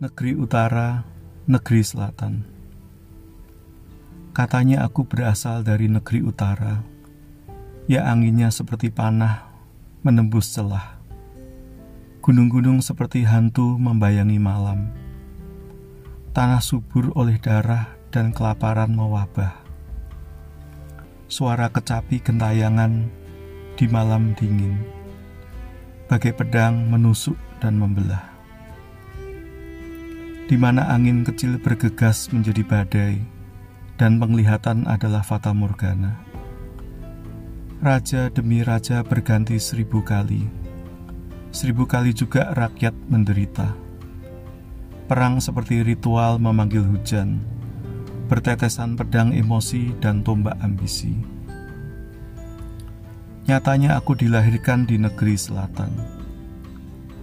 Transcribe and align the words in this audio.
negeri 0.00 0.32
utara, 0.32 1.04
negeri 1.44 1.84
selatan. 1.84 2.40
Katanya 4.32 4.88
aku 4.88 5.04
berasal 5.04 5.60
dari 5.60 5.92
negeri 5.92 6.24
utara, 6.24 6.80
ya 7.84 8.08
anginnya 8.08 8.48
seperti 8.48 8.88
panah 8.88 9.52
menembus 10.00 10.56
celah. 10.56 10.96
Gunung-gunung 12.24 12.80
seperti 12.80 13.28
hantu 13.28 13.76
membayangi 13.76 14.40
malam. 14.40 14.88
Tanah 16.32 16.64
subur 16.64 17.12
oleh 17.12 17.36
darah 17.36 17.92
dan 18.08 18.32
kelaparan 18.32 18.96
mewabah. 18.96 19.52
Suara 21.28 21.68
kecapi 21.68 22.24
gentayangan 22.24 23.04
di 23.76 23.84
malam 23.84 24.32
dingin, 24.32 24.80
bagai 26.08 26.32
pedang 26.32 26.88
menusuk 26.88 27.36
dan 27.60 27.76
membelah 27.76 28.39
di 30.50 30.58
mana 30.58 30.82
angin 30.90 31.22
kecil 31.22 31.62
bergegas 31.62 32.26
menjadi 32.34 32.66
badai 32.66 33.22
dan 33.94 34.18
penglihatan 34.18 34.82
adalah 34.82 35.22
fata 35.22 35.54
morgana. 35.54 36.18
Raja 37.78 38.34
demi 38.34 38.66
raja 38.66 39.06
berganti 39.06 39.62
seribu 39.62 40.02
kali. 40.02 40.42
Seribu 41.54 41.86
kali 41.86 42.10
juga 42.10 42.50
rakyat 42.50 42.90
menderita. 43.06 43.78
Perang 45.06 45.38
seperti 45.38 45.86
ritual 45.86 46.42
memanggil 46.42 46.82
hujan, 46.82 47.38
bertetesan 48.26 48.98
pedang 48.98 49.30
emosi 49.30 49.94
dan 50.02 50.26
tombak 50.26 50.58
ambisi. 50.66 51.14
Nyatanya 53.46 54.02
aku 54.02 54.18
dilahirkan 54.18 54.82
di 54.82 54.98
negeri 54.98 55.38
selatan, 55.38 55.94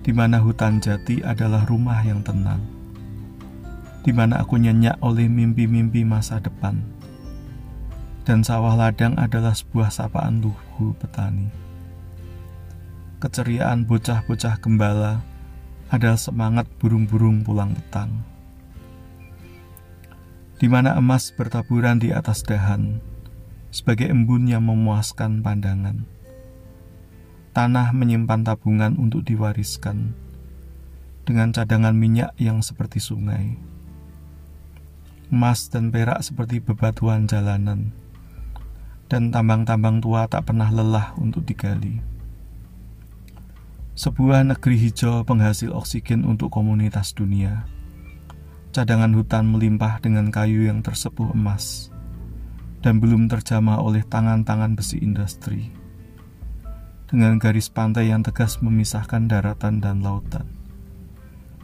di 0.00 0.12
mana 0.16 0.40
hutan 0.40 0.80
jati 0.80 1.20
adalah 1.20 1.68
rumah 1.68 2.00
yang 2.00 2.24
tenang 2.24 2.79
di 4.00 4.12
mana 4.16 4.40
aku 4.40 4.56
nyenyak 4.56 4.96
oleh 5.04 5.28
mimpi-mimpi 5.28 6.04
masa 6.08 6.40
depan. 6.40 6.80
Dan 8.24 8.40
sawah 8.44 8.76
ladang 8.76 9.16
adalah 9.20 9.52
sebuah 9.52 9.92
sapaan 9.92 10.40
luhu 10.40 10.96
petani. 10.96 11.48
Keceriaan 13.20 13.84
bocah-bocah 13.84 14.56
gembala 14.64 15.20
adalah 15.92 16.16
semangat 16.16 16.64
burung-burung 16.80 17.44
pulang 17.44 17.76
petang. 17.76 18.24
Di 20.56 20.68
mana 20.68 20.96
emas 20.96 21.32
bertaburan 21.32 22.00
di 22.00 22.12
atas 22.12 22.44
dahan, 22.44 23.00
sebagai 23.72 24.08
embun 24.08 24.48
yang 24.48 24.64
memuaskan 24.64 25.40
pandangan. 25.40 26.04
Tanah 27.50 27.90
menyimpan 27.92 28.46
tabungan 28.46 28.94
untuk 28.94 29.26
diwariskan, 29.26 30.14
dengan 31.26 31.50
cadangan 31.50 31.96
minyak 31.96 32.32
yang 32.38 32.62
seperti 32.62 33.02
sungai 33.02 33.58
emas 35.30 35.70
dan 35.70 35.94
perak 35.94 36.18
seperti 36.26 36.58
bebatuan 36.58 37.30
jalanan, 37.30 37.94
dan 39.06 39.30
tambang-tambang 39.30 40.02
tua 40.02 40.26
tak 40.26 40.50
pernah 40.50 40.70
lelah 40.70 41.14
untuk 41.18 41.46
digali. 41.46 42.02
Sebuah 43.94 44.42
negeri 44.46 44.90
hijau 44.90 45.22
penghasil 45.22 45.70
oksigen 45.70 46.26
untuk 46.26 46.50
komunitas 46.50 47.14
dunia. 47.14 47.66
Cadangan 48.70 49.10
hutan 49.14 49.50
melimpah 49.50 49.98
dengan 49.98 50.30
kayu 50.30 50.66
yang 50.66 50.82
tersepuh 50.82 51.34
emas 51.34 51.90
dan 52.80 52.98
belum 52.98 53.28
terjamah 53.28 53.78
oleh 53.82 54.02
tangan-tangan 54.06 54.74
besi 54.74 54.98
industri. 54.98 55.70
Dengan 57.10 57.36
garis 57.42 57.66
pantai 57.66 58.14
yang 58.14 58.22
tegas 58.22 58.62
memisahkan 58.62 59.26
daratan 59.26 59.82
dan 59.82 60.00
lautan. 60.00 60.46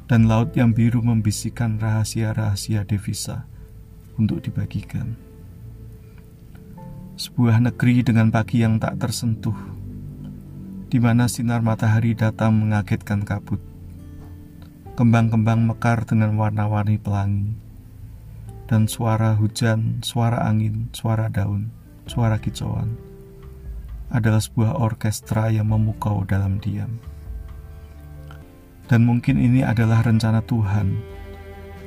Dan 0.06 0.30
laut 0.30 0.54
yang 0.54 0.70
biru 0.70 1.02
membisikkan 1.02 1.82
rahasia-rahasia 1.82 2.86
devisa 2.86 3.46
untuk 4.16 4.44
dibagikan. 4.44 5.16
Sebuah 7.16 7.60
negeri 7.64 8.04
dengan 8.04 8.28
pagi 8.28 8.60
yang 8.60 8.76
tak 8.76 9.00
tersentuh, 9.00 9.56
di 10.92 10.98
mana 11.00 11.28
sinar 11.28 11.64
matahari 11.64 12.12
datang 12.12 12.56
mengagetkan 12.56 13.24
kabut. 13.24 13.60
Kembang-kembang 14.96 15.64
mekar 15.64 16.04
dengan 16.04 16.36
warna-warni 16.36 17.00
pelangi, 17.00 17.56
dan 18.68 18.88
suara 18.90 19.36
hujan, 19.36 20.00
suara 20.02 20.44
angin, 20.44 20.88
suara 20.92 21.30
daun, 21.32 21.70
suara 22.08 22.40
kicauan 22.40 22.96
adalah 24.10 24.38
sebuah 24.38 24.78
orkestra 24.78 25.50
yang 25.50 25.70
memukau 25.70 26.22
dalam 26.26 26.62
diam. 26.62 26.98
Dan 28.86 29.02
mungkin 29.02 29.42
ini 29.42 29.66
adalah 29.66 30.06
rencana 30.06 30.46
Tuhan 30.46 30.94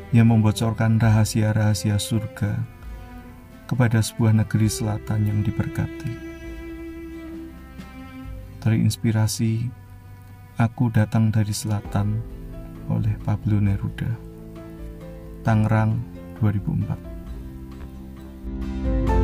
yang 0.10 0.34
membocorkan 0.34 0.98
rahasia-rahasia 0.98 2.02
surga 2.02 2.58
kepada 3.70 4.02
sebuah 4.02 4.42
negeri 4.42 4.66
selatan 4.66 5.30
yang 5.30 5.40
diberkati. 5.46 6.26
Terinspirasi, 8.60 9.70
aku 10.58 10.90
datang 10.90 11.30
dari 11.30 11.54
selatan 11.54 12.18
oleh 12.90 13.14
Pablo 13.22 13.62
Neruda. 13.62 14.10
Tangerang 15.46 16.02
2004 16.42 19.19